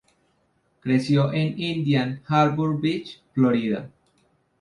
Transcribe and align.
Creció 0.79 1.31
en 1.31 1.61
Indian 1.61 2.23
Harbour 2.25 2.81
Beach, 2.81 3.21
Florida. 3.35 3.87